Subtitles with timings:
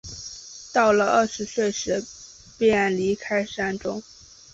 [0.73, 2.03] 到了二十岁时
[2.57, 4.01] 便离开山中。